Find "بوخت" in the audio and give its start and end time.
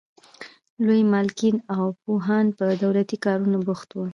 3.67-3.89